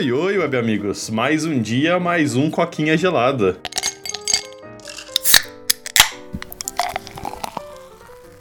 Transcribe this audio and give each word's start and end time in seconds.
oi, 0.00 0.12
oi, 0.12 0.38
web 0.38 0.56
amigos. 0.56 1.10
Mais 1.10 1.44
um 1.44 1.60
dia, 1.60 2.00
mais 2.00 2.34
um 2.34 2.50
coquinha 2.50 2.96
gelada. 2.96 3.58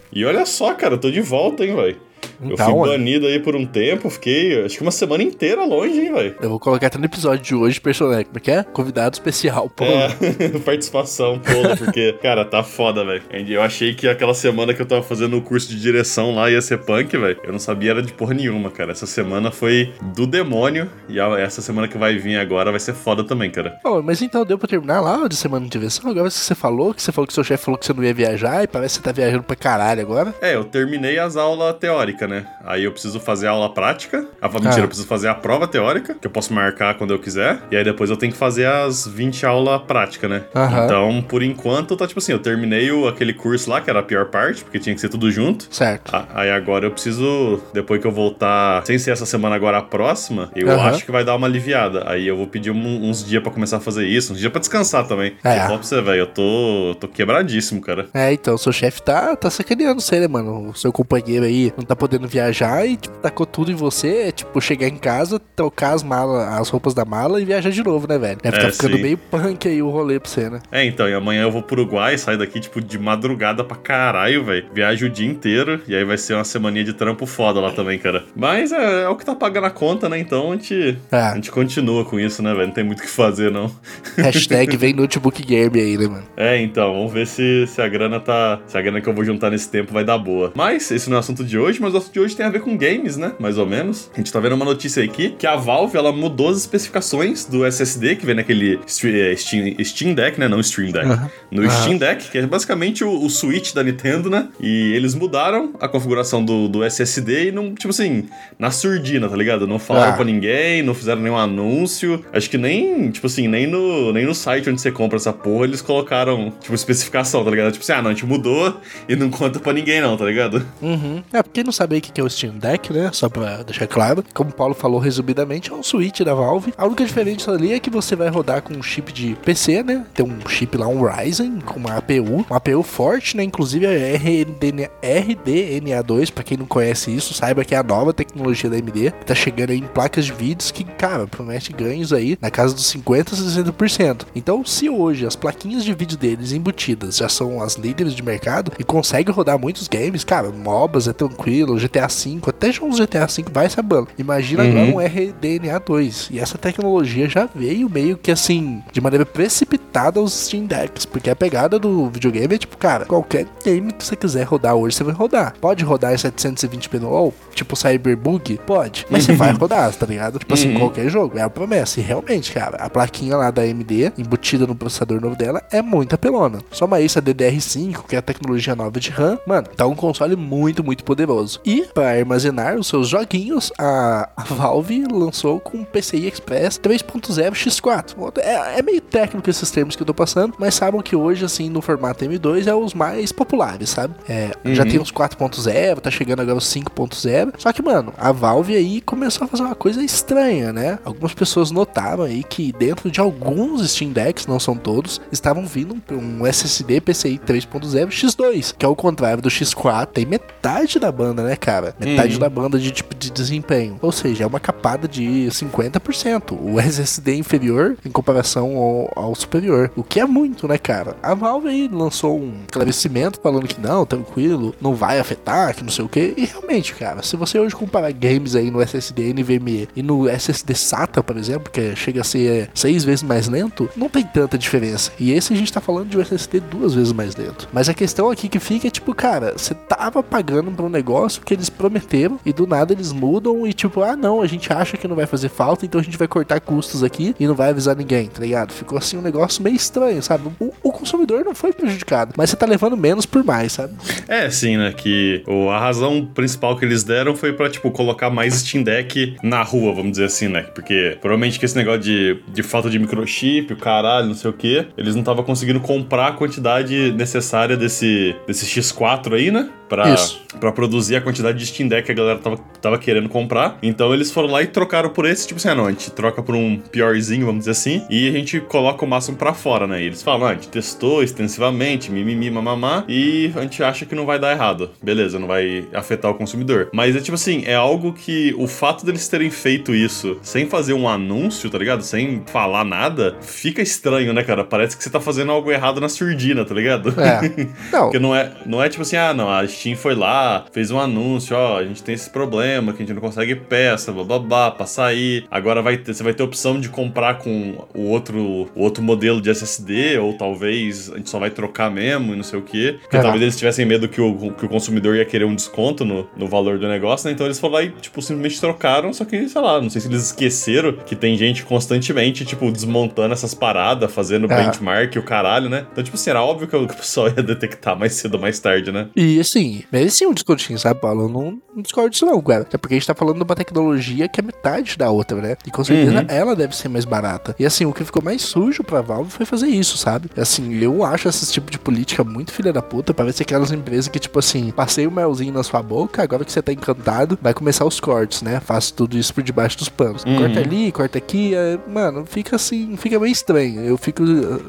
E 0.09 0.23
olha 0.23 0.45
só, 0.45 0.73
cara, 0.73 0.97
tô 0.97 1.11
de 1.11 1.19
volta, 1.19 1.65
hein, 1.65 1.75
velho. 1.75 1.99
Eu 2.41 2.51
Então, 2.53 2.79
fui 2.79 2.89
banido 2.89 3.27
aí 3.27 3.39
por 3.39 3.55
um 3.55 3.65
tempo, 3.65 4.09
fiquei 4.09 4.63
acho 4.63 4.77
que 4.77 4.81
uma 4.81 4.91
semana 4.91 5.23
inteira 5.23 5.65
longe, 5.65 5.99
hein, 5.99 6.13
velho. 6.13 6.35
Eu 6.41 6.49
vou 6.49 6.59
colocar 6.59 6.87
até 6.87 6.97
no 6.97 7.05
episódio 7.05 7.43
de 7.43 7.55
hoje, 7.55 7.79
personagem. 7.81 8.25
Como 8.25 8.37
é 8.37 8.41
que 8.41 8.51
é? 8.51 8.63
Convidado 8.63 9.15
especial, 9.15 9.69
pô. 9.69 9.83
É, 9.83 10.09
participação 10.63 11.39
toda, 11.39 11.75
porque, 11.75 12.13
cara, 12.21 12.45
tá 12.45 12.63
foda, 12.63 13.03
velho. 13.03 13.21
Eu 13.47 13.61
achei 13.61 13.93
que 13.93 14.07
aquela 14.07 14.33
semana 14.33 14.73
que 14.73 14.81
eu 14.81 14.85
tava 14.85 15.01
fazendo 15.03 15.37
o 15.37 15.41
curso 15.41 15.69
de 15.69 15.79
direção 15.79 16.33
lá 16.33 16.49
ia 16.49 16.61
ser 16.61 16.77
punk, 16.79 17.15
velho. 17.17 17.39
Eu 17.43 17.51
não 17.51 17.59
sabia 17.59 17.89
era 17.91 18.01
de 18.01 18.13
porra 18.13 18.33
nenhuma, 18.33 18.69
cara. 18.69 18.91
Essa 18.91 19.05
semana 19.07 19.51
foi 19.51 19.91
do 20.13 20.27
demônio 20.27 20.89
e 21.07 21.19
essa 21.19 21.61
semana 21.61 21.87
que 21.87 21.97
vai 21.97 22.17
vir 22.17 22.37
agora 22.37 22.71
vai 22.71 22.79
ser 22.79 22.93
foda 22.93 23.23
também, 23.23 23.49
cara. 23.49 23.79
Pô, 23.81 24.01
mas 24.01 24.21
então 24.21 24.45
deu 24.45 24.57
pra 24.57 24.67
terminar 24.67 25.01
lá 25.01 25.27
de 25.27 25.35
semana 25.35 25.65
de 25.65 25.71
diversão? 25.71 26.09
Agora 26.09 26.27
que 26.27 26.33
você 26.35 26.55
falou, 26.55 26.93
que 26.93 27.01
você 27.01 27.11
falou 27.11 27.27
que 27.27 27.33
seu 27.33 27.43
chefe 27.43 27.65
falou 27.65 27.77
que 27.79 27.85
você 27.85 27.93
não 27.93 28.03
ia 28.03 28.13
viajar 28.13 28.63
e 28.63 28.67
parece 28.67 28.99
que 28.99 29.03
você 29.03 29.03
tá 29.03 29.11
viajando 29.11 29.43
pra 29.43 29.55
caralho 29.55 30.01
agora. 30.01 30.33
É, 30.41 30.55
eu 30.55 30.63
terminei 30.63 31.17
as 31.17 31.35
aulas 31.35 31.75
teóricas, 31.77 32.28
né? 32.29 32.45
Aí 32.63 32.83
eu 32.83 32.91
preciso 32.91 33.19
fazer 33.19 33.47
a 33.47 33.51
aula 33.51 33.73
prática. 33.73 34.25
Ah, 34.41 34.47
mentira, 34.47 34.75
Ah. 34.75 34.79
eu 34.79 34.87
preciso 34.87 35.07
fazer 35.07 35.27
a 35.27 35.35
prova 35.35 35.67
teórica, 35.67 36.13
que 36.15 36.25
eu 36.27 36.31
posso 36.31 36.53
marcar 36.53 36.95
quando 36.95 37.11
eu 37.11 37.19
quiser. 37.19 37.59
E 37.71 37.75
aí 37.75 37.83
depois 37.83 38.09
eu 38.09 38.15
tenho 38.17 38.31
que 38.31 38.37
fazer 38.37 38.67
as 38.67 39.05
20 39.07 39.45
aulas 39.45 39.81
práticas, 39.83 40.29
né? 40.29 40.43
Aham. 40.55 40.85
Então, 40.85 41.21
por 41.27 41.43
enquanto, 41.43 41.95
tá 41.97 42.07
tipo 42.07 42.19
assim, 42.19 42.31
eu 42.31 42.39
terminei 42.39 42.91
o, 42.91 43.07
aquele 43.07 43.33
curso 43.33 43.69
lá, 43.69 43.81
que 43.81 43.89
era 43.89 43.99
a 43.99 44.03
pior 44.03 44.27
parte, 44.27 44.63
porque 44.63 44.79
tinha 44.79 44.93
que 44.95 45.01
ser 45.01 45.09
tudo 45.09 45.29
junto. 45.31 45.67
Certo. 45.73 46.15
Ah, 46.15 46.25
Aí 46.33 46.51
agora 46.51 46.85
eu 46.85 46.91
preciso, 46.91 47.61
depois 47.73 47.99
que 47.99 48.07
eu 48.07 48.11
voltar, 48.11 48.85
sem 48.85 48.97
ser 48.97 49.11
essa 49.11 49.25
semana 49.25 49.55
agora 49.55 49.79
a 49.79 49.81
próxima, 49.81 50.49
eu 50.55 50.69
Aham. 50.69 50.89
acho 50.89 51.03
que 51.05 51.11
vai 51.11 51.23
dar 51.25 51.35
uma 51.35 51.47
aliviada. 51.47 52.03
Aí 52.09 52.27
eu 52.27 52.37
vou 52.37 52.47
pedir 52.47 52.71
um- 52.71 53.09
uns 53.09 53.25
dias 53.25 53.41
pra 53.41 53.51
começar 53.51 53.77
a 53.77 53.79
fazer 53.79 54.05
isso, 54.05 54.33
uns 54.33 54.39
dias 54.39 54.51
pra 54.51 54.59
descansar 54.59 55.07
também. 55.07 55.33
É. 55.43 55.55
Eu 55.55 55.61
falo 55.61 55.79
pra 55.79 55.87
você, 55.87 56.01
velho, 56.01 56.19
eu 56.19 56.27
tô, 56.27 56.95
tô 56.99 57.07
quebradíssimo, 57.07 57.81
cara. 57.81 58.07
É, 58.13 58.31
então, 58.33 58.57
seu 58.57 58.71
chefe 58.71 59.01
tá, 59.01 59.35
tá 59.35 59.49
sacaneando 59.49 59.99
você, 60.01 60.19
né, 60.19 60.27
mano? 60.27 60.69
O 60.69 60.75
seu 60.75 60.91
companheiro 60.91 61.45
aí 61.45 61.73
não 61.77 61.83
tá 61.85 61.95
podendo 61.95 62.18
viajar 62.27 62.85
e, 62.85 62.97
tipo, 62.97 63.17
tacou 63.19 63.45
tudo 63.45 63.71
em 63.71 63.75
você. 63.75 64.27
É, 64.27 64.31
tipo, 64.31 64.59
chegar 64.61 64.87
em 64.87 64.97
casa, 64.97 65.39
trocar 65.55 65.93
as 65.93 66.03
malas, 66.03 66.47
as 66.59 66.69
roupas 66.69 66.93
da 66.93 67.05
mala 67.05 67.41
e 67.41 67.45
viajar 67.45 67.69
de 67.69 67.83
novo, 67.83 68.07
né, 68.07 68.17
velho? 68.17 68.39
Deve 68.41 68.57
É, 68.57 68.61
tá 68.61 68.71
ficando 68.71 68.95
sim. 68.97 69.01
meio 69.03 69.17
punk 69.17 69.67
aí 69.67 69.81
o 69.81 69.89
rolê 69.89 70.19
pra 70.19 70.29
você, 70.29 70.49
né? 70.49 70.59
É, 70.71 70.83
então, 70.85 71.07
e 71.07 71.13
amanhã 71.13 71.43
eu 71.43 71.51
vou 71.51 71.61
pro 71.63 71.81
Uruguai, 71.81 72.17
saio 72.17 72.37
daqui, 72.37 72.59
tipo, 72.59 72.81
de 72.81 72.97
madrugada 72.99 73.63
pra 73.63 73.77
caralho, 73.77 74.43
velho. 74.43 74.65
Viajo 74.73 75.05
o 75.05 75.09
dia 75.09 75.27
inteiro, 75.27 75.81
e 75.87 75.95
aí 75.95 76.03
vai 76.03 76.17
ser 76.17 76.33
uma 76.33 76.43
semaninha 76.43 76.83
de 76.83 76.93
trampo 76.93 77.25
foda 77.25 77.59
lá 77.59 77.71
também, 77.71 77.97
cara. 77.99 78.23
Mas 78.35 78.71
é, 78.71 79.03
é 79.03 79.09
o 79.09 79.15
que 79.15 79.25
tá 79.25 79.35
pagando 79.35 79.65
a 79.67 79.71
conta, 79.71 80.07
né? 80.09 80.19
Então 80.19 80.51
a 80.51 80.55
gente, 80.55 80.97
Ah. 81.11 81.31
a 81.31 81.35
gente 81.35 81.51
continua 81.51 82.03
com 82.05 82.19
isso, 82.19 82.41
né, 82.43 82.53
velho? 82.53 82.67
Não 82.67 82.73
tem 82.73 82.83
muito 82.83 82.99
o 82.99 83.03
que 83.03 83.09
fazer, 83.09 83.51
não. 83.51 83.71
Hashtag 84.17 84.75
vem 84.77 84.93
notebook 84.93 85.41
game 85.43 85.79
aí, 85.79 85.97
né, 85.97 86.07
mano? 86.07 86.23
É, 86.35 86.61
então, 86.61 86.93
vamos 86.93 87.11
ver 87.13 87.27
se, 87.27 87.65
se 87.67 87.81
a 87.81 87.87
grana 87.87 88.19
tá. 88.19 88.59
Se 88.67 88.77
a 88.77 88.81
grana 88.81 89.01
que 89.01 89.07
eu 89.07 89.13
vou 89.13 89.23
juntar 89.23 89.49
nesse 89.49 89.69
tempo 89.69 89.93
vai 89.93 90.03
dar 90.03 90.17
boa. 90.17 90.51
Mas, 90.55 90.89
esse 90.91 91.09
não 91.09 91.15
é 91.15 91.19
o 91.19 91.19
assunto 91.19 91.43
de 91.43 91.57
hoje, 91.57 91.79
mas 91.81 91.93
o 91.93 91.97
assunto 92.09 92.13
de 92.13 92.19
hoje 92.19 92.35
tem 92.35 92.45
a 92.45 92.49
ver 92.49 92.61
com 92.61 92.75
games, 92.77 93.17
né? 93.17 93.33
Mais 93.39 93.57
ou 93.57 93.65
menos. 93.65 94.09
A 94.13 94.17
gente 94.17 94.31
tá 94.31 94.39
vendo 94.39 94.53
uma 94.55 94.65
notícia 94.65 95.03
aqui 95.03 95.29
que 95.37 95.45
a 95.45 95.55
Valve 95.55 95.97
ela 95.97 96.11
mudou 96.11 96.49
as 96.49 96.57
especificações 96.57 97.45
do 97.45 97.65
SSD 97.65 98.15
que 98.15 98.25
vem 98.25 98.35
naquele 98.35 98.75
eh, 98.75 99.35
Steam, 99.35 99.75
Steam 99.83 100.13
Deck, 100.13 100.39
né? 100.39 100.47
Não 100.47 100.59
Stream 100.59 100.91
Deck. 100.91 101.07
No. 101.51 101.69
Steam 101.69 101.97
Deck, 101.97 102.29
que 102.31 102.37
é 102.37 102.45
basicamente 102.47 103.03
o, 103.03 103.23
o 103.23 103.29
Switch 103.29 103.73
da 103.73 103.83
Nintendo, 103.83 104.29
né? 104.29 104.47
E 104.59 104.93
eles 104.93 105.13
mudaram 105.15 105.73
a 105.79 105.87
configuração 105.87 106.43
do, 106.43 106.67
do 106.67 106.83
SSD 106.83 107.47
e 107.49 107.51
não, 107.51 107.73
tipo 107.75 107.89
assim, 107.89 108.27
na 108.57 108.71
surdina, 108.71 109.29
tá 109.29 109.35
ligado? 109.35 109.67
Não 109.67 109.79
falaram 109.79 110.13
Ah. 110.13 110.15
pra 110.15 110.25
ninguém, 110.25 110.81
não 110.81 110.93
fizeram 110.93 111.21
nenhum 111.21 111.37
anúncio. 111.37 112.23
Acho 112.33 112.49
que 112.49 112.57
nem, 112.57 113.11
tipo 113.11 113.27
assim, 113.27 113.47
nem 113.47 113.67
no, 113.67 114.11
nem 114.13 114.25
no 114.25 114.33
site 114.33 114.69
onde 114.69 114.81
você 114.81 114.91
compra 114.91 115.17
essa 115.17 115.31
porra 115.33 115.65
eles 115.65 115.81
colocaram, 115.81 116.51
tipo, 116.59 116.73
especificação, 116.73 117.43
tá 117.43 117.49
ligado? 117.51 117.71
Tipo 117.71 117.83
assim, 117.83 117.93
ah, 117.93 118.01
não, 118.01 118.09
a 118.09 118.13
gente 118.13 118.25
mudou 118.25 118.75
e 119.07 119.15
não 119.15 119.29
conta 119.29 119.59
pra 119.59 119.73
ninguém, 119.73 120.01
não, 120.01 120.15
tá 120.17 120.25
ligado? 120.25 120.65
Uhum. 120.81 121.21
É, 121.31 121.43
pra 121.43 121.51
quem 121.51 121.63
não 121.63 121.71
sabe 121.71 121.98
o 121.99 122.01
que 122.01 122.19
é 122.19 122.23
o 122.23 122.29
Steam 122.29 122.57
Deck, 122.57 122.91
né? 122.91 123.09
Só 123.13 123.29
pra 123.29 123.63
deixar 123.63 123.87
claro. 123.87 124.23
Como 124.33 124.49
o 124.49 124.53
Paulo 124.53 124.73
falou 124.73 124.99
resumidamente, 124.99 125.71
é 125.71 125.73
um 125.73 125.83
Switch 125.83 126.21
da 126.21 126.33
Valve. 126.33 126.73
A 126.77 126.85
única 126.85 127.05
diferença 127.05 127.51
ali 127.51 127.73
é 127.73 127.79
que 127.79 127.89
você 127.89 128.15
vai 128.15 128.29
rodar 128.29 128.61
com 128.61 128.73
um 128.73 128.83
chip 128.83 129.11
de 129.11 129.35
PC, 129.43 129.83
né? 129.83 130.05
Tem 130.13 130.25
um 130.25 130.47
chip 130.47 130.77
lá, 130.77 130.87
um 130.87 131.03
Ryzen, 131.03 131.59
com 131.59 131.79
uma 131.79 131.97
APU. 131.97 132.45
Uma 132.49 132.57
APU 132.57 132.83
forte, 132.83 133.35
né? 133.35 133.43
Inclusive 133.43 133.85
é 133.85 134.15
RDNA, 134.15 134.89
RDNA2, 135.01 136.31
pra 136.31 136.43
quem 136.43 136.57
não 136.57 136.65
conhece 136.65 137.13
isso, 137.13 137.33
saiba 137.33 137.63
que 137.63 137.75
é 137.75 137.77
a 137.77 137.83
nova 137.83 138.13
tecnologia 138.13 138.69
da 138.69 138.77
AMD. 138.77 139.11
Tá 139.25 139.35
chegando 139.35 139.71
aí 139.71 139.79
em 139.79 139.87
placas 139.87 140.25
de 140.25 140.33
vídeos 140.33 140.71
que, 140.71 140.83
cara, 140.83 141.27
promete 141.27 141.73
ganhos 141.73 142.13
aí 142.13 142.37
na 142.41 142.49
casa 142.49 142.73
dos 142.73 142.85
50% 142.93 143.33
a 143.33 143.71
60%. 143.71 144.21
Então, 144.35 144.65
se 144.65 144.89
hoje 144.89 145.25
as 145.25 145.35
plaquinhas 145.35 145.83
de 145.83 145.93
vídeo 145.93 146.17
deles 146.17 146.51
embutidas 146.51 147.17
já 147.17 147.29
são 147.29 147.61
as 147.61 147.75
líderes 147.75 148.13
de 148.13 148.23
mercado 148.23 148.71
e 148.77 148.83
conseguem 148.83 149.33
rodar 149.33 149.59
muitos 149.59 149.87
games, 149.87 150.23
cara, 150.23 150.49
MOBAs 150.49 151.07
é 151.07 151.13
tranquilo, 151.13 151.79
GTA 151.89 152.07
V, 152.07 152.39
até 152.47 152.71
jogos 152.71 152.99
GTA 152.99 153.25
V 153.25 153.45
vai 153.51 153.69
sabendo. 153.69 154.07
Imagina 154.17 154.63
Uhum. 154.63 154.69
agora 154.69 154.85
um 154.85 154.99
RDNA2. 154.99 156.27
E 156.31 156.39
essa 156.39 156.57
tecnologia 156.57 157.27
já 157.29 157.47
veio 157.53 157.89
meio 157.89 158.17
que 158.17 158.31
assim, 158.31 158.83
de 158.91 159.01
maneira 159.01 159.25
precipitada 159.25 160.19
aos 160.19 160.33
Steam 160.33 160.65
Decks, 160.65 161.05
porque 161.05 161.29
a 161.29 161.35
pegada 161.35 161.79
do 161.79 162.09
videogame 162.09 162.55
é 162.55 162.57
tipo, 162.57 162.77
cara, 162.77 163.05
qualquer 163.05 163.45
game 163.63 163.91
que 163.91 164.05
você 164.05 164.15
quiser 164.15 164.43
rodar 164.43 164.75
hoje, 164.75 164.95
você 164.95 165.03
vai 165.03 165.13
rodar. 165.13 165.53
Pode 165.59 165.83
rodar 165.83 166.13
em 166.13 166.17
720p 166.17 166.99
no 166.99 167.09
LoL, 167.09 167.33
tipo 167.53 167.75
Cyberbug? 167.75 168.59
Pode, 168.65 169.05
mas 169.09 169.23
você 169.25 169.33
vai 169.33 169.51
rodar, 169.51 169.93
tá 169.95 170.05
ligado? 170.05 170.39
Tipo 170.39 170.53
assim, 170.53 170.69
Uhum. 170.73 170.79
qualquer 170.79 171.09
jogo, 171.09 171.37
é 171.37 171.41
a 171.41 171.49
promessa. 171.49 171.99
E 171.99 172.03
realmente, 172.03 172.51
cara, 172.51 172.77
a 172.77 172.89
plaquinha 172.89 173.35
lá 173.35 173.49
da 173.51 173.61
AMD, 173.63 174.13
embutida 174.17 174.67
no 174.67 174.75
processador 174.75 175.19
novo 175.21 175.35
dela, 175.35 175.61
é 175.71 175.81
muito 175.81 176.13
apelona. 176.13 176.59
Soma 176.71 177.01
isso 177.01 177.17
a 177.17 177.21
DDR5, 177.21 178.03
que 178.07 178.15
é 178.15 178.19
a 178.19 178.21
tecnologia 178.21 178.75
nova 178.75 178.99
de 178.99 179.09
RAM, 179.09 179.39
mano, 179.47 179.67
tá 179.75 179.85
um 179.87 179.95
console 179.95 180.35
muito, 180.35 180.83
muito 180.83 181.03
poderoso. 181.03 181.59
E, 181.69 181.83
para 181.93 182.09
armazenar 182.17 182.77
os 182.77 182.87
seus 182.87 183.07
joguinhos, 183.07 183.71
a, 183.77 184.27
a 184.35 184.43
Valve 184.43 185.05
lançou 185.11 185.59
com 185.59 185.81
o 185.81 185.85
PCI 185.85 186.27
Express 186.27 186.79
3.0 186.79 187.51
X4. 187.51 188.39
É, 188.39 188.79
é 188.79 188.81
meio 188.81 188.99
técnico 189.01 189.47
esses 189.49 189.69
termos 189.69 189.95
que 189.95 190.01
eu 190.01 190.05
tô 190.07 190.13
passando, 190.13 190.55
mas 190.57 190.73
sabem 190.73 190.99
que 191.01 191.15
hoje, 191.15 191.45
assim, 191.45 191.69
no 191.69 191.79
formato 191.81 192.25
M2 192.25 192.65
é 192.65 192.73
os 192.73 192.95
mais 192.95 193.31
populares, 193.31 193.91
sabe? 193.91 194.15
É, 194.27 194.49
Já 194.65 194.83
Uhum. 194.83 194.89
tem 194.89 194.99
os 194.99 195.11
4.0, 195.11 195.99
tá 195.99 196.09
chegando 196.09 196.39
agora 196.41 196.57
os 196.57 196.65
5.0. 196.65 197.53
Só 197.59 197.71
que, 197.71 197.83
mano, 197.83 198.13
a 198.17 198.31
Valve 198.31 198.75
aí 198.75 198.99
começou 199.01 199.45
a 199.45 199.47
fazer 199.47 199.61
uma 199.63 199.75
coisa 199.75 200.03
estranha, 200.03 200.73
né? 200.73 200.97
Algumas 201.05 201.35
pessoas 201.35 201.69
notaram 201.69 202.23
aí 202.23 202.43
que 202.43 202.71
dentro 202.71 203.11
de 203.11 203.19
alguns 203.19 203.87
Steam 203.91 204.11
Decks, 204.11 204.47
não 204.47 204.59
são 204.59 204.75
todos, 204.75 205.21
estavam 205.31 205.65
vindo 205.67 205.95
um 206.11 206.47
SSD 206.47 206.99
PCI 207.01 207.37
3.0 207.45 208.07
X2, 208.07 208.73
que 208.75 208.85
é 208.85 208.89
o 208.89 208.95
contrário 208.95 209.41
do 209.43 209.49
X4, 209.49 210.07
tem 210.07 210.25
metade 210.25 210.97
da 210.97 211.11
banda, 211.11 211.43
né, 211.43 211.55
cara? 211.59 211.95
Metade 211.99 212.33
Uhum. 212.33 212.39
da 212.39 212.49
banda 212.49 212.79
de 212.79 212.91
tipo 212.91 213.13
de 213.15 213.29
desempenho. 213.29 213.97
Ou 214.01 214.11
seja, 214.11 214.43
é 214.43 214.47
uma 214.47 214.59
capada 214.59 215.07
de 215.07 215.47
50%. 215.51 216.57
O 216.59 216.79
SSD 216.79 217.35
inferior 217.35 217.97
em 218.05 218.09
comparação 218.09 218.75
ao, 218.77 219.11
ao 219.15 219.35
superior. 219.35 219.91
O 219.95 220.03
que 220.03 220.19
é 220.19 220.25
muito, 220.25 220.67
né, 220.67 220.77
cara? 220.77 221.15
A 221.21 221.33
Valve 221.33 221.67
aí 221.67 221.89
lançou 221.91 222.39
um 222.39 222.53
esclarecimento 222.67 223.39
falando 223.41 223.67
que 223.67 223.79
não, 223.79 224.05
tranquilo, 224.05 224.75
não 224.81 224.93
vai 224.93 225.19
afetar, 225.19 225.75
que 225.75 225.83
não 225.83 225.91
sei 225.91 226.05
o 226.05 226.09
que. 226.09 226.33
E 226.37 226.45
realmente, 226.45 226.93
cara, 226.95 227.21
se 227.23 227.35
você 227.35 227.59
hoje 227.59 227.75
comparar 227.75 228.11
games 228.11 228.55
aí 228.55 228.71
no 228.71 228.81
SSD 228.81 229.33
NVMe 229.33 229.87
e 229.95 230.01
no 230.01 230.27
SSD 230.29 230.73
SATA, 230.75 231.21
por 231.23 231.37
exemplo, 231.37 231.71
que 231.71 231.95
chega 231.95 232.21
a 232.21 232.23
ser 232.23 232.47
é, 232.63 232.67
seis 232.73 233.03
vezes 233.03 233.23
mais 233.23 233.47
lento, 233.47 233.89
não 233.95 234.09
tem 234.09 234.23
tanta 234.23 234.57
diferença. 234.57 235.11
E 235.19 235.31
esse 235.31 235.53
a 235.53 235.55
gente 235.55 235.71
tá 235.73 235.81
falando 235.81 236.09
de 236.09 236.17
um 236.17 236.21
SSD 236.21 236.59
duas 236.61 236.93
vezes 236.93 237.11
mais 237.11 237.35
lento. 237.35 237.67
Mas 237.73 237.89
a 237.89 237.93
questão 237.93 238.29
aqui 238.29 238.47
que 238.47 238.59
fica 238.59 238.87
é 238.87 238.91
tipo, 238.91 239.13
cara, 239.13 239.53
você 239.57 239.73
tava 239.73 240.21
pagando 240.23 240.71
pra 240.71 240.85
um 240.85 240.89
negócio 240.89 241.41
que 241.49 241.55
eles 241.55 241.67
prometeram 241.67 242.39
e 242.45 242.53
do 242.53 242.67
nada 242.67 242.93
eles 242.93 243.11
mudam 243.11 243.65
e 243.65 243.73
tipo, 243.73 244.03
ah 244.03 244.15
não, 244.15 244.39
a 244.39 244.45
gente 244.45 244.71
acha 244.71 244.95
que 244.95 245.07
não 245.07 245.15
vai 245.15 245.25
fazer 245.25 245.49
falta, 245.49 245.83
então 245.83 245.99
a 245.99 246.03
gente 246.03 246.15
vai 246.15 246.27
cortar 246.27 246.59
custos 246.59 247.03
aqui 247.03 247.35
e 247.39 247.47
não 247.47 247.55
vai 247.55 247.71
avisar 247.71 247.95
ninguém, 247.95 248.27
tá 248.27 248.39
ligado? 248.39 248.71
Ficou 248.71 248.99
assim 248.99 249.17
um 249.17 249.21
negócio 249.21 249.63
meio 249.63 249.75
estranho, 249.75 250.21
sabe? 250.21 250.47
O, 250.59 250.71
o 250.83 250.91
consumidor 250.91 251.43
não 251.43 251.55
foi 251.55 251.73
prejudicado, 251.73 252.35
mas 252.37 252.51
você 252.51 252.55
tá 252.55 252.67
levando 252.67 252.95
menos 252.95 253.25
por 253.25 253.43
mais, 253.43 253.71
sabe? 253.71 253.95
É, 254.27 254.47
sim, 254.51 254.77
né? 254.77 254.93
Que 254.93 255.43
a 255.73 255.79
razão 255.79 256.23
principal 256.23 256.77
que 256.77 256.85
eles 256.85 257.03
deram 257.03 257.35
foi 257.35 257.51
pra, 257.51 257.67
tipo, 257.67 257.89
colocar 257.89 258.29
mais 258.29 258.53
Steam 258.53 258.83
Deck 258.83 259.37
na 259.41 259.63
rua, 259.63 259.91
vamos 259.95 260.11
dizer 260.11 260.25
assim, 260.25 260.49
né? 260.49 260.61
Porque 260.75 261.17
provavelmente 261.19 261.57
que 261.57 261.65
esse 261.65 261.75
negócio 261.75 262.01
de, 262.01 262.37
de 262.53 262.61
falta 262.61 262.91
de 262.91 262.99
microchip, 262.99 263.73
o 263.73 263.77
caralho, 263.77 264.27
não 264.27 264.35
sei 264.35 264.51
o 264.51 264.53
quê, 264.53 264.85
eles 264.95 265.15
não 265.15 265.21
estavam 265.21 265.43
conseguindo 265.43 265.79
comprar 265.79 266.27
a 266.27 266.31
quantidade 266.33 267.11
necessária 267.13 267.75
desse, 267.75 268.35
desse 268.45 268.67
X4 268.67 269.33
aí, 269.33 269.49
né? 269.49 269.67
Pra, 269.89 270.15
pra 270.59 270.71
produzir 270.71 271.15
a 271.15 271.21
quantidade 271.21 271.57
de 271.57 271.65
Steam 271.65 271.89
Deck 271.89 272.05
que 272.05 272.11
a 272.11 272.15
galera 272.15 272.39
tava, 272.39 272.57
tava 272.81 272.97
querendo 272.97 273.27
comprar. 273.27 273.77
Então 273.81 274.13
eles 274.13 274.31
foram 274.31 274.49
lá 274.49 274.61
e 274.61 274.67
trocaram 274.67 275.09
por 275.09 275.25
esse, 275.25 275.47
tipo 275.47 275.57
assim, 275.59 275.69
ah, 275.69 275.75
não, 275.75 275.87
a 275.87 275.89
gente 275.91 276.11
troca 276.11 276.41
por 276.41 276.55
um 276.55 276.77
piorzinho, 276.77 277.45
vamos 277.45 277.61
dizer 277.61 277.71
assim, 277.71 278.05
e 278.09 278.29
a 278.29 278.31
gente 278.31 278.59
coloca 278.61 279.03
o 279.03 279.07
máximo 279.07 279.35
pra 279.35 279.53
fora, 279.53 279.87
né? 279.87 280.01
E 280.01 280.05
eles 280.05 280.21
falam, 280.21 280.47
ah, 280.47 280.51
a 280.51 280.53
gente 280.53 280.69
testou 280.69 281.23
extensivamente, 281.23 282.11
mimimi, 282.11 282.49
mamamá, 282.51 283.03
e 283.07 283.51
a 283.55 283.61
gente 283.61 283.83
acha 283.83 284.05
que 284.05 284.15
não 284.15 284.25
vai 284.25 284.39
dar 284.39 284.51
errado. 284.51 284.91
Beleza, 285.01 285.39
não 285.39 285.47
vai 285.47 285.85
afetar 285.93 286.29
o 286.31 286.35
consumidor. 286.35 286.89
Mas 286.93 287.15
é 287.15 287.19
tipo 287.19 287.35
assim, 287.35 287.63
é 287.65 287.75
algo 287.75 288.13
que 288.13 288.53
o 288.57 288.67
fato 288.67 289.05
deles 289.05 289.27
terem 289.27 289.49
feito 289.49 289.93
isso 289.95 290.37
sem 290.41 290.67
fazer 290.67 290.93
um 290.93 291.07
anúncio, 291.07 291.69
tá 291.69 291.77
ligado? 291.77 292.03
Sem 292.03 292.43
falar 292.45 292.83
nada, 292.83 293.35
fica 293.41 293.81
estranho, 293.81 294.33
né, 294.33 294.43
cara? 294.43 294.63
Parece 294.63 294.95
que 294.95 295.03
você 295.03 295.09
tá 295.09 295.19
fazendo 295.19 295.51
algo 295.51 295.71
errado 295.71 295.99
na 295.99 296.09
surdina, 296.09 296.63
tá 296.63 296.75
ligado? 296.75 297.13
É. 297.19 297.39
Não. 297.91 298.03
Porque 298.03 298.19
não 298.19 298.35
é, 298.35 298.51
não 298.65 298.83
é 298.83 298.89
tipo 298.89 299.01
assim, 299.01 299.15
ah, 299.15 299.33
não, 299.33 299.49
a 299.49 299.65
Steam 299.79 299.95
foi 299.95 300.13
lá, 300.13 300.65
fez 300.73 300.91
um 300.91 300.99
anúncio, 300.99 301.55
ó, 301.55 301.77
a 301.77 301.83
gente 301.85 302.03
tem 302.03 302.13
esse 302.15 302.29
problema, 302.29 302.91
que 302.91 303.01
a 303.01 303.05
gente 303.05 303.13
não 303.15 303.21
consegue 303.21 303.55
peça, 303.55 304.11
blá 304.11 304.23
blá 304.23 304.39
blá, 304.39 304.71
pra 304.71 304.85
sair. 304.85 305.45
Agora 305.49 305.81
vai 305.81 305.97
ter, 305.97 306.13
você 306.13 306.21
vai 306.23 306.33
ter 306.33 306.43
opção 306.43 306.79
de 306.79 306.89
comprar 306.89 307.35
com 307.37 307.75
o 307.95 308.01
outro, 308.09 308.69
o 308.75 308.81
outro 308.81 309.01
modelo 309.01 309.39
de 309.41 309.49
SSD, 309.49 310.17
ou 310.17 310.33
talvez 310.33 311.09
a 311.13 311.17
gente 311.17 311.29
só 311.29 311.39
vai 311.39 311.49
trocar 311.49 311.89
mesmo 311.89 312.33
e 312.33 312.35
não 312.35 312.43
sei 312.43 312.59
o 312.59 312.61
quê. 312.61 312.97
Porque 313.01 313.15
É. 313.17 313.21
talvez 313.21 313.41
eles 313.41 313.57
tivessem 313.57 313.85
medo 313.85 314.09
que 314.09 314.19
o, 314.19 314.51
que 314.51 314.65
o 314.65 314.69
consumidor 314.69 315.15
ia 315.15 315.23
querer 315.25 315.45
um 315.45 315.55
desconto 315.55 316.03
no, 316.03 316.27
no 316.35 316.47
valor 316.47 316.77
do 316.77 316.87
negócio, 316.87 317.27
né? 317.27 317.33
Então 317.33 317.47
eles 317.47 317.59
foram 317.59 317.75
lá 317.75 317.83
e, 317.83 317.89
tipo, 317.89 318.21
simplesmente 318.21 318.59
trocaram, 318.59 319.13
só 319.13 319.23
que, 319.23 319.47
sei 319.47 319.61
lá, 319.61 319.79
não 319.81 319.89
sei 319.89 320.01
se 320.01 320.07
eles 320.07 320.25
esqueceram 320.25 320.91
que 320.93 321.15
tem 321.15 321.37
gente 321.37 321.63
constantemente, 321.63 322.43
tipo, 322.45 322.69
desmontando 322.71 323.33
essas 323.33 323.53
paradas, 323.53 324.11
fazendo 324.11 324.51
É. 324.51 324.55
benchmark 324.65 325.15
e 325.15 325.19
o 325.19 325.23
caralho, 325.23 325.69
né? 325.69 325.85
Então, 325.91 326.03
tipo 326.03 326.15
assim, 326.17 326.29
era 326.29 326.43
óbvio 326.43 326.67
que 326.67 326.75
o 326.75 326.87
que 326.87 326.93
o 326.93 326.97
pessoal 326.97 327.27
ia 327.27 327.43
detectar 327.43 327.97
mais 327.97 328.13
cedo 328.13 328.35
ou 328.35 328.41
mais 328.41 328.59
tarde, 328.59 328.91
né? 328.91 329.07
E 329.15 329.39
assim, 329.39 329.68
merecia 329.91 330.27
um 330.27 330.33
descontinho, 330.33 330.77
sabe, 330.79 330.99
Paulo? 330.99 331.23
Eu 331.23 331.29
não, 331.29 331.57
não 331.75 331.81
discordo 331.81 332.09
disso, 332.09 332.25
não, 332.25 332.41
cara. 332.41 332.61
Até 332.61 332.77
porque 332.77 332.93
a 332.95 332.97
gente 332.97 333.07
tá 333.07 333.13
falando 333.15 333.37
de 333.37 333.43
uma 333.43 333.55
tecnologia 333.55 334.27
que 334.27 334.39
é 334.39 334.43
metade 334.43 334.97
da 334.97 335.09
outra, 335.09 335.41
né? 335.41 335.55
E 335.65 335.71
com 335.71 335.83
certeza 335.83 336.19
Uhum. 336.19 336.25
ela 336.27 336.55
deve 336.55 336.75
ser 336.75 336.89
mais 336.89 337.05
barata. 337.05 337.55
E 337.59 337.65
assim, 337.65 337.85
o 337.85 337.93
que 337.93 338.03
ficou 338.03 338.21
mais 338.23 338.41
sujo 338.41 338.83
pra 338.83 339.01
Valve 339.01 339.31
foi 339.31 339.45
fazer 339.45 339.67
isso, 339.67 339.97
sabe? 339.97 340.29
Assim, 340.37 340.73
eu 340.79 341.03
acho 341.03 341.27
esse 341.27 341.51
tipo 341.51 341.69
de 341.71 341.77
política 341.79 342.23
muito 342.23 342.51
filha 342.51 342.71
da 342.73 342.81
puta. 342.81 343.13
Parece 343.13 343.43
aquelas 343.43 343.71
empresas 343.71 344.07
que, 344.07 344.19
tipo 344.19 344.39
assim, 344.39 344.71
passei 344.71 345.05
o 345.07 345.11
melzinho 345.11 345.53
na 345.53 345.63
sua 345.63 345.81
boca, 345.81 346.21
agora 346.23 346.43
que 346.45 346.51
você 346.51 346.61
tá 346.61 346.71
encantado, 346.71 347.37
vai 347.41 347.53
começar 347.53 347.85
os 347.85 347.99
cortes, 347.99 348.41
né? 348.41 348.59
Faço 348.59 348.93
tudo 348.93 349.17
isso 349.17 349.33
por 349.33 349.43
debaixo 349.43 349.77
dos 349.77 349.89
panos. 349.89 350.23
Uhum. 350.23 350.37
Corta 350.37 350.59
ali, 350.59 350.91
corta 350.91 351.17
aqui, 351.17 351.53
é, 351.55 351.77
mano, 351.87 352.25
fica 352.25 352.55
assim, 352.55 352.95
fica 352.97 353.19
meio 353.19 353.31
estranho. 353.31 353.81
Eu 353.83 353.97
fico, 353.97 354.23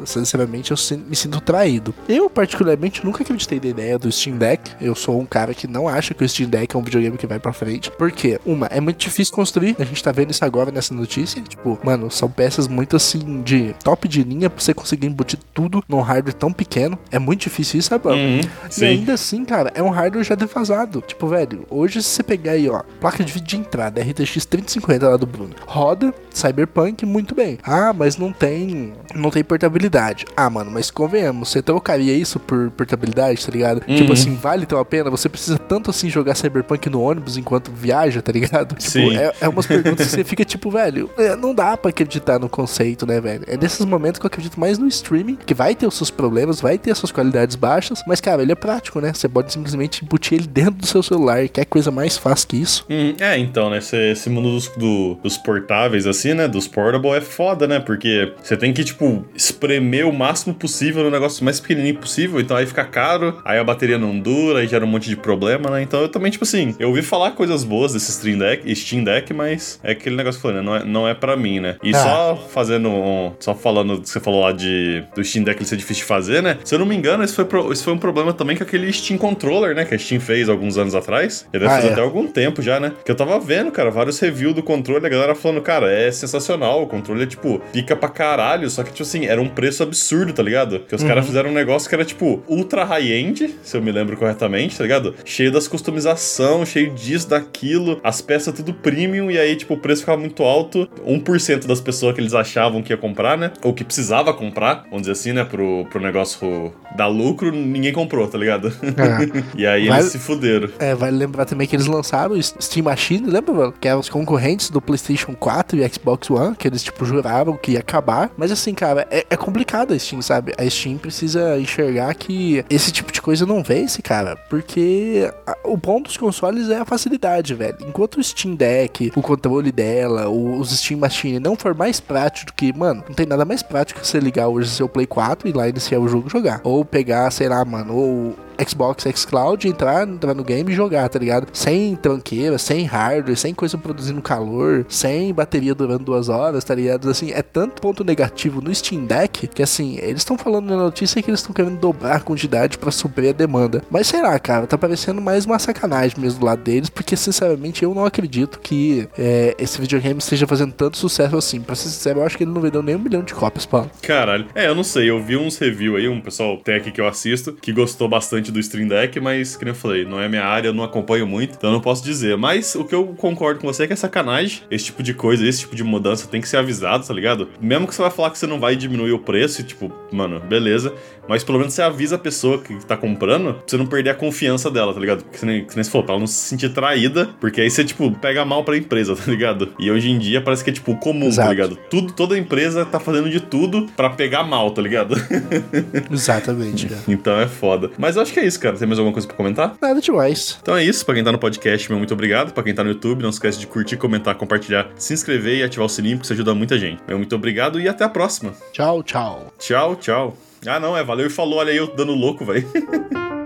sinceramente, 0.04 0.70
eu 0.70 0.76
me 1.08 1.16
sinto 1.16 1.40
traído. 1.40 1.94
Eu, 2.08 2.28
particularmente, 2.30 3.04
nunca 3.04 3.22
acreditei 3.22 3.60
na 3.60 3.66
ideia 3.68 3.98
do 3.98 4.10
Steam 4.10 4.36
Deck. 4.36 4.72
Eu 4.80 4.89
sou 4.94 5.20
um 5.20 5.26
cara 5.26 5.54
que 5.54 5.66
não 5.66 5.88
acha 5.88 6.14
que 6.14 6.24
o 6.24 6.28
Steam 6.28 6.48
Deck 6.48 6.74
é 6.74 6.78
um 6.78 6.82
videogame 6.82 7.16
que 7.16 7.26
vai 7.26 7.38
pra 7.38 7.52
frente. 7.52 7.90
Porque, 7.90 8.40
uma, 8.44 8.66
é 8.66 8.80
muito 8.80 8.98
difícil 8.98 9.34
construir. 9.34 9.76
A 9.78 9.84
gente 9.84 10.02
tá 10.02 10.12
vendo 10.12 10.30
isso 10.30 10.44
agora 10.44 10.70
nessa 10.70 10.94
notícia. 10.94 11.40
Tipo, 11.42 11.78
mano, 11.82 12.10
são 12.10 12.30
peças 12.30 12.66
muito 12.68 12.96
assim 12.96 13.42
de 13.42 13.74
top 13.82 14.08
de 14.08 14.22
linha 14.22 14.48
pra 14.50 14.62
você 14.62 14.74
conseguir 14.74 15.06
embutir 15.06 15.38
tudo 15.54 15.82
num 15.88 16.00
hardware 16.00 16.34
tão 16.34 16.52
pequeno. 16.52 16.98
É 17.10 17.18
muito 17.18 17.42
difícil 17.42 17.78
isso, 17.80 17.88
sabe? 17.88 18.08
Uhum, 18.08 18.40
E 18.40 18.72
sim. 18.74 18.84
ainda 18.86 19.14
assim, 19.14 19.44
cara, 19.44 19.70
é 19.74 19.82
um 19.82 19.90
hardware 19.90 20.24
já 20.24 20.34
defasado. 20.34 21.02
Tipo, 21.06 21.26
velho, 21.28 21.66
hoje 21.70 22.02
se 22.02 22.08
você 22.10 22.22
pegar 22.22 22.52
aí, 22.52 22.68
ó, 22.68 22.82
placa 23.00 23.22
de 23.24 23.32
vídeo 23.32 23.46
de 23.48 23.56
entrada, 23.56 24.00
RTX 24.02 24.44
3050 24.46 25.08
lá 25.08 25.16
do 25.16 25.26
Bruno, 25.26 25.54
roda 25.66 26.12
Cyberpunk 26.32 27.04
muito 27.06 27.34
bem. 27.34 27.58
Ah, 27.62 27.92
mas 27.92 28.16
não 28.16 28.32
tem, 28.32 28.92
não 29.14 29.30
tem 29.30 29.44
portabilidade. 29.44 30.24
Ah, 30.36 30.48
mano, 30.50 30.70
mas 30.70 30.90
convenhamos, 30.90 31.48
você 31.48 31.62
trocaria 31.62 32.14
isso 32.14 32.38
por 32.40 32.70
portabilidade, 32.70 33.44
tá 33.44 33.52
ligado? 33.52 33.82
Uhum. 33.86 33.96
Tipo 33.96 34.12
assim, 34.12 34.34
vale 34.34 34.66
tão 34.66 34.78
a 34.80 34.84
pena? 34.84 35.10
Você 35.10 35.28
precisa 35.28 35.58
tanto 35.58 35.90
assim 35.90 36.08
jogar 36.08 36.34
Cyberpunk 36.34 36.88
no 36.88 37.00
ônibus 37.02 37.36
enquanto 37.36 37.70
viaja, 37.72 38.20
tá 38.22 38.32
ligado? 38.32 38.74
Tipo, 38.76 38.80
Sim. 38.90 39.16
é, 39.16 39.32
é 39.40 39.48
umas 39.48 39.66
perguntas 39.66 40.06
que 40.06 40.12
você 40.12 40.24
fica 40.24 40.44
tipo, 40.44 40.70
velho, 40.70 41.10
é, 41.18 41.36
não 41.36 41.54
dá 41.54 41.76
pra 41.76 41.90
acreditar 41.90 42.38
no 42.38 42.48
conceito, 42.48 43.06
né, 43.06 43.20
velho? 43.20 43.44
É 43.46 43.56
nesses 43.56 43.84
momentos 43.84 44.18
que 44.18 44.26
eu 44.26 44.28
acredito 44.28 44.58
mais 44.58 44.78
no 44.78 44.86
streaming, 44.88 45.36
que 45.46 45.54
vai 45.54 45.74
ter 45.74 45.86
os 45.86 45.94
seus 45.94 46.10
problemas, 46.10 46.60
vai 46.60 46.78
ter 46.78 46.90
as 46.90 46.98
suas 46.98 47.12
qualidades 47.12 47.56
baixas, 47.56 48.02
mas, 48.06 48.20
cara, 48.20 48.42
ele 48.42 48.52
é 48.52 48.54
prático, 48.54 49.00
né? 49.00 49.12
Você 49.12 49.28
pode 49.28 49.52
simplesmente 49.52 50.04
embutir 50.04 50.38
ele 50.38 50.46
dentro 50.46 50.74
do 50.74 50.86
seu 50.86 51.02
celular. 51.02 51.48
Quer 51.48 51.64
coisa 51.64 51.90
mais 51.90 52.16
fácil 52.16 52.48
que 52.48 52.56
isso? 52.56 52.84
Hum, 52.90 53.14
é, 53.20 53.38
então, 53.38 53.70
né? 53.70 53.78
Esse, 53.78 53.96
esse 53.96 54.30
mundo 54.30 54.50
dos, 54.50 54.68
do- 54.68 55.14
dos 55.22 55.36
portáveis, 55.38 56.06
assim, 56.06 56.34
né? 56.34 56.48
Dos 56.48 56.66
portable 56.66 57.10
é 57.10 57.20
foda, 57.20 57.66
né? 57.66 57.78
Porque 57.80 58.32
você 58.42 58.56
tem 58.56 58.72
que, 58.72 58.84
tipo, 58.84 59.24
espremer 59.34 60.06
o 60.06 60.12
máximo 60.12 60.54
possível 60.54 61.02
no 61.04 61.10
negócio 61.10 61.44
mais 61.44 61.60
pequenininho 61.60 61.96
possível. 61.98 62.40
Então 62.40 62.56
aí 62.56 62.66
fica 62.66 62.84
caro, 62.84 63.40
aí 63.44 63.58
a 63.58 63.64
bateria 63.64 63.98
não 63.98 64.18
dura, 64.18 64.59
aí 64.60 64.68
gera 64.68 64.84
um 64.84 64.88
monte 64.88 65.08
de 65.08 65.16
problema, 65.16 65.70
né? 65.70 65.82
Então 65.82 66.00
eu 66.00 66.08
também, 66.08 66.30
tipo 66.30 66.44
assim, 66.44 66.74
eu 66.78 66.88
ouvi 66.88 67.02
falar 67.02 67.32
coisas 67.32 67.64
boas 67.64 67.92
desse 67.92 68.12
Steam 68.12 68.38
Deck, 68.38 68.74
Steam 68.76 69.04
Deck 69.04 69.32
mas 69.34 69.80
é 69.82 69.92
aquele 69.92 70.16
negócio 70.16 70.40
que 70.40 70.46
eu 70.46 70.52
falei, 70.52 70.64
né? 70.64 70.70
Não 70.70 70.76
é, 70.76 70.84
não 70.84 71.08
é 71.08 71.14
pra 71.14 71.36
mim, 71.36 71.60
né? 71.60 71.76
E 71.82 71.90
Ah. 71.94 71.98
só 71.98 72.48
fazendo 72.52 72.88
um, 72.88 73.32
Só 73.40 73.54
falando 73.54 74.00
que 74.00 74.08
você 74.08 74.20
falou 74.20 74.42
lá 74.42 74.52
de 74.52 75.02
do 75.14 75.22
Steam 75.24 75.44
Deck 75.44 75.58
ele 75.58 75.68
ser 75.68 75.76
difícil 75.76 76.02
de 76.02 76.08
fazer, 76.08 76.42
né? 76.42 76.58
Se 76.64 76.74
eu 76.74 76.78
não 76.78 76.86
me 76.86 76.94
engano, 76.94 77.22
esse 77.24 77.34
foi, 77.34 77.44
pro- 77.44 77.72
esse 77.72 77.82
foi 77.82 77.92
um 77.92 77.98
problema 77.98 78.32
também 78.32 78.56
com 78.56 78.62
aquele 78.62 78.92
Steam 78.92 79.18
Controller, 79.18 79.74
né? 79.74 79.84
Que 79.84 79.94
a 79.94 79.98
Steam 79.98 80.20
fez 80.20 80.48
alguns 80.48 80.76
anos 80.78 80.94
atrás. 80.94 81.46
Ele 81.52 81.64
deve 81.64 81.72
Ah, 81.72 81.76
fazer 81.76 81.88
é. 81.88 81.92
até 81.92 82.00
algum 82.00 82.26
tempo 82.26 82.60
já, 82.62 82.78
né? 82.80 82.92
Que 83.04 83.10
eu 83.10 83.14
tava 83.14 83.38
vendo, 83.40 83.70
cara, 83.70 83.90
vários 83.90 84.18
reviews 84.18 84.54
do 84.54 84.62
controle, 84.62 85.04
a 85.04 85.08
galera 85.08 85.34
falando, 85.34 85.60
cara, 85.62 85.90
é 85.90 86.10
sensacional. 86.10 86.82
O 86.82 86.86
controle 86.86 87.22
é, 87.22 87.26
tipo, 87.26 87.60
pica 87.72 87.94
pra 87.96 88.08
caralho. 88.08 88.68
Só 88.70 88.82
que, 88.82 88.90
tipo 88.90 89.02
assim, 89.02 89.26
era 89.26 89.40
um 89.40 89.48
preço 89.48 89.82
absurdo, 89.82 90.32
tá 90.32 90.42
ligado? 90.42 90.80
Que 90.80 90.94
os 90.94 91.02
caras 91.02 91.24
fizeram 91.26 91.50
um 91.50 91.54
negócio 91.54 91.88
que 91.88 91.94
era, 91.94 92.04
tipo, 92.04 92.42
ultra 92.48 92.84
high-end, 92.84 93.54
se 93.62 93.76
eu 93.76 93.82
me 93.82 93.90
lembro 93.92 94.16
corretamente, 94.16 94.49
tá 94.76 94.82
ligado? 94.82 95.14
Cheio 95.24 95.52
das 95.52 95.68
customização, 95.68 96.64
cheio 96.64 96.94
disso, 96.94 97.28
daquilo, 97.28 98.00
as 98.02 98.20
peças 98.20 98.54
tudo 98.54 98.74
premium, 98.74 99.30
e 99.30 99.38
aí, 99.38 99.56
tipo, 99.56 99.74
o 99.74 99.78
preço 99.78 100.02
ficava 100.02 100.20
muito 100.20 100.42
alto. 100.42 100.88
1% 101.06 101.66
das 101.66 101.80
pessoas 101.80 102.14
que 102.14 102.20
eles 102.20 102.34
achavam 102.34 102.82
que 102.82 102.92
ia 102.92 102.96
comprar, 102.96 103.36
né? 103.36 103.52
Ou 103.62 103.72
que 103.72 103.84
precisava 103.84 104.32
comprar, 104.32 104.84
vamos 104.84 105.02
dizer 105.02 105.12
assim, 105.12 105.32
né? 105.32 105.44
Pro, 105.44 105.86
pro 105.90 106.00
negócio 106.00 106.72
dar 106.96 107.06
lucro, 107.06 107.52
ninguém 107.52 107.92
comprou, 107.92 108.26
tá 108.26 108.36
ligado? 108.38 108.72
e 109.56 109.66
aí 109.66 109.88
Vai- 109.88 110.00
eles 110.00 110.12
se 110.12 110.18
fuderam. 110.18 110.68
É, 110.78 110.94
vale 110.94 111.16
lembrar 111.16 111.44
também 111.44 111.66
que 111.66 111.76
eles 111.76 111.86
lançaram 111.86 112.34
o 112.34 112.42
Steam 112.42 112.84
Machine, 112.84 113.28
lembra, 113.28 113.54
mano? 113.54 113.74
Que 113.78 113.88
eram 113.88 114.00
os 114.00 114.08
concorrentes 114.08 114.70
do 114.70 114.80
PlayStation 114.80 115.34
4 115.34 115.78
e 115.78 115.88
Xbox 115.88 116.30
One, 116.30 116.56
que 116.56 116.66
eles, 116.66 116.82
tipo, 116.82 117.04
juraram 117.04 117.56
que 117.56 117.72
ia 117.72 117.80
acabar. 117.80 118.30
Mas 118.36 118.50
assim, 118.50 118.74
cara, 118.74 119.06
é, 119.10 119.24
é 119.28 119.36
complicado 119.36 119.92
a 119.92 119.98
Steam, 119.98 120.22
sabe? 120.22 120.52
A 120.58 120.68
Steam 120.68 120.98
precisa 120.98 121.58
enxergar 121.58 122.14
que 122.14 122.64
esse 122.68 122.90
tipo 122.92 123.12
de 123.12 123.19
coisa 123.22 123.44
não 123.46 123.62
vence, 123.62 124.02
cara. 124.02 124.36
Porque 124.48 125.30
a- 125.46 125.56
o 125.64 125.76
bom 125.76 126.00
dos 126.00 126.16
consoles 126.16 126.68
é 126.70 126.78
a 126.78 126.84
facilidade, 126.84 127.54
velho. 127.54 127.76
Enquanto 127.86 128.16
o 128.18 128.22
Steam 128.22 128.54
Deck, 128.54 129.12
o 129.16 129.22
controle 129.22 129.70
dela, 129.72 130.28
o- 130.28 130.58
os 130.58 130.70
Steam 130.78 130.98
Machine 131.00 131.38
não 131.38 131.56
for 131.56 131.74
mais 131.74 132.00
prático 132.00 132.46
do 132.46 132.52
que, 132.54 132.72
mano, 132.72 133.04
não 133.08 133.14
tem 133.14 133.26
nada 133.26 133.44
mais 133.44 133.62
prático 133.62 134.00
que 134.00 134.06
você 134.06 134.18
ligar 134.20 134.48
hoje 134.48 134.70
seu 134.70 134.88
Play 134.88 135.06
4 135.06 135.48
e 135.48 135.52
lá 135.52 135.68
iniciar 135.68 135.98
o 136.00 136.08
jogo 136.08 136.28
jogar. 136.28 136.60
Ou 136.64 136.84
pegar, 136.84 137.30
sei 137.30 137.48
lá, 137.48 137.64
mano, 137.64 137.94
ou 137.94 138.36
Xbox 138.66 139.04
xCloud, 139.14 139.66
entrar, 139.68 140.06
entrar 140.06 140.34
no 140.34 140.44
game 140.44 140.70
e 140.70 140.74
jogar, 140.74 141.08
tá 141.08 141.18
ligado? 141.18 141.48
Sem 141.52 141.96
tranqueira, 141.96 142.58
sem 142.58 142.84
hardware, 142.84 143.36
sem 143.36 143.54
coisa 143.54 143.78
produzindo 143.78 144.20
calor, 144.22 144.84
sem 144.88 145.32
bateria 145.32 145.74
durando 145.74 146.04
duas 146.04 146.28
horas, 146.28 146.64
tá 146.64 146.74
ligado? 146.74 147.08
Assim, 147.08 147.30
é 147.32 147.42
tanto 147.42 147.80
ponto 147.80 148.04
negativo 148.04 148.60
no 148.60 148.74
Steam 148.74 149.04
Deck 149.06 149.46
que, 149.48 149.62
assim, 149.62 149.98
eles 150.00 150.18
estão 150.18 150.36
falando 150.36 150.70
na 150.70 150.76
notícia 150.76 151.22
que 151.22 151.30
eles 151.30 151.40
estão 151.40 151.54
querendo 151.54 151.78
dobrar 151.78 152.16
a 152.16 152.20
quantidade 152.20 152.78
pra 152.78 152.90
suprir 152.90 153.30
a 153.30 153.32
demanda. 153.32 153.82
Mas 153.90 154.06
sei 154.06 154.22
lá, 154.22 154.38
cara, 154.38 154.66
tá 154.66 154.76
parecendo 154.76 155.20
mais 155.20 155.46
uma 155.46 155.58
sacanagem 155.58 156.18
mesmo 156.18 156.40
do 156.40 156.46
lado 156.46 156.62
deles, 156.62 156.90
porque, 156.90 157.16
sinceramente, 157.16 157.82
eu 157.82 157.94
não 157.94 158.04
acredito 158.04 158.60
que 158.60 159.08
é, 159.18 159.54
esse 159.58 159.80
videogame 159.80 160.18
esteja 160.18 160.46
fazendo 160.46 160.72
tanto 160.72 160.96
sucesso 160.96 161.36
assim. 161.36 161.60
Pra 161.60 161.74
ser 161.74 161.88
sincero, 161.88 162.20
eu 162.20 162.26
acho 162.26 162.36
que 162.36 162.44
ele 162.44 162.52
não 162.52 162.60
vendeu 162.60 162.82
nem 162.82 162.96
um 162.96 162.98
milhão 162.98 163.22
de 163.22 163.34
cópias, 163.34 163.66
Paulo. 163.66 163.90
Caralho. 164.02 164.46
É, 164.54 164.66
eu 164.66 164.74
não 164.74 164.84
sei, 164.84 165.10
eu 165.10 165.22
vi 165.22 165.36
uns 165.36 165.58
review 165.58 165.96
aí, 165.96 166.08
um 166.08 166.20
pessoal 166.20 166.56
tech 166.58 166.90
que 166.90 167.00
eu 167.00 167.06
assisto, 167.06 167.52
que 167.52 167.72
gostou 167.72 168.08
bastante 168.08 168.49
do 168.50 168.60
Stream 168.60 168.88
Deck, 168.88 169.18
mas, 169.20 169.56
como 169.56 169.70
eu 169.70 169.74
falei, 169.74 170.04
não 170.04 170.20
é 170.20 170.28
minha 170.28 170.44
área, 170.44 170.68
eu 170.68 170.74
não 170.74 170.84
acompanho 170.84 171.26
muito, 171.26 171.54
então 171.56 171.70
eu 171.70 171.74
não 171.74 171.80
posso 171.80 172.02
dizer. 172.04 172.36
Mas 172.36 172.74
o 172.74 172.84
que 172.84 172.94
eu 172.94 173.06
concordo 173.16 173.60
com 173.60 173.66
você 173.66 173.84
é 173.84 173.86
que 173.86 173.92
é 173.92 173.96
sacanagem. 173.96 174.62
Esse 174.70 174.86
tipo 174.86 175.02
de 175.02 175.14
coisa, 175.14 175.46
esse 175.46 175.60
tipo 175.60 175.74
de 175.76 175.84
mudança 175.84 176.26
tem 176.26 176.40
que 176.40 176.48
ser 176.48 176.56
avisado, 176.56 177.06
tá 177.06 177.14
ligado? 177.14 177.48
Mesmo 177.60 177.86
que 177.86 177.94
você 177.94 178.02
vai 178.02 178.10
falar 178.10 178.30
que 178.30 178.38
você 178.38 178.46
não 178.46 178.60
vai 178.60 178.76
diminuir 178.76 179.12
o 179.12 179.18
preço, 179.18 179.60
e, 179.60 179.64
tipo, 179.64 179.92
mano, 180.12 180.40
beleza. 180.40 180.92
Mas 181.28 181.44
pelo 181.44 181.58
menos 181.58 181.74
você 181.74 181.82
avisa 181.82 182.16
a 182.16 182.18
pessoa 182.18 182.58
que 182.60 182.74
tá 182.86 182.96
comprando 182.96 183.54
pra 183.54 183.62
você 183.64 183.76
não 183.76 183.86
perder 183.86 184.10
a 184.10 184.14
confiança 184.14 184.68
dela, 184.70 184.92
tá 184.92 184.98
ligado? 184.98 185.22
Porque 185.24 185.46
nem, 185.46 185.64
que 185.64 185.76
nem 185.76 185.84
você 185.84 185.90
falou, 185.90 186.04
pra 186.04 186.14
ela 186.14 186.20
não 186.20 186.26
se 186.26 186.34
sentir 186.34 186.70
traída, 186.70 187.28
porque 187.40 187.60
aí 187.60 187.70
você, 187.70 187.84
tipo, 187.84 188.10
pega 188.18 188.44
mal 188.44 188.64
pra 188.64 188.76
empresa, 188.76 189.14
tá 189.16 189.30
ligado? 189.30 189.68
E 189.78 189.90
hoje 189.90 190.10
em 190.10 190.18
dia 190.18 190.40
parece 190.40 190.64
que 190.64 190.70
é, 190.70 190.72
tipo, 190.72 190.96
comum, 190.96 191.26
Exato. 191.28 191.46
tá 191.48 191.54
ligado? 191.54 191.78
Tudo, 191.88 192.12
toda 192.12 192.36
empresa 192.36 192.84
tá 192.84 192.98
fazendo 192.98 193.30
de 193.30 193.38
tudo 193.38 193.86
pra 193.96 194.10
pegar 194.10 194.42
mal, 194.42 194.70
tá 194.72 194.82
ligado? 194.82 195.14
Exatamente, 196.10 196.86
cara. 196.86 197.02
então 197.06 197.38
é 197.40 197.46
foda. 197.46 197.90
Mas 197.98 198.16
eu 198.16 198.22
acho 198.22 198.32
que 198.40 198.44
é 198.44 198.46
isso, 198.46 198.58
cara. 198.58 198.76
Tem 198.76 198.88
mais 198.88 198.98
alguma 198.98 199.12
coisa 199.12 199.28
pra 199.28 199.36
comentar? 199.36 199.76
Nada 199.80 200.00
demais. 200.00 200.58
Então 200.62 200.76
é 200.76 200.82
isso. 200.82 201.04
Pra 201.04 201.14
quem 201.14 201.22
tá 201.22 201.30
no 201.30 201.38
podcast, 201.38 201.88
meu 201.88 201.98
muito 201.98 202.14
obrigado. 202.14 202.52
Pra 202.52 202.62
quem 202.62 202.74
tá 202.74 202.82
no 202.82 202.90
YouTube, 202.90 203.22
não 203.22 203.30
esquece 203.30 203.58
de 203.58 203.66
curtir, 203.66 203.96
comentar, 203.96 204.34
compartilhar, 204.34 204.90
se 204.96 205.12
inscrever 205.12 205.58
e 205.58 205.62
ativar 205.62 205.86
o 205.86 205.88
sininho, 205.88 206.16
porque 206.16 206.26
isso 206.26 206.32
ajuda 206.32 206.54
muita 206.54 206.78
gente. 206.78 207.00
Meu 207.06 207.18
muito 207.18 207.34
obrigado 207.36 207.80
e 207.80 207.88
até 207.88 208.04
a 208.04 208.08
próxima. 208.08 208.54
Tchau, 208.72 209.02
tchau. 209.02 209.52
Tchau, 209.58 209.96
tchau. 209.96 210.36
Ah, 210.66 210.80
não, 210.80 210.96
é 210.96 211.04
valeu 211.04 211.26
e 211.26 211.30
falou. 211.30 211.58
Olha 211.58 211.70
aí 211.70 211.76
eu 211.76 211.94
dando 211.94 212.12
louco, 212.12 212.44
velho. 212.44 212.66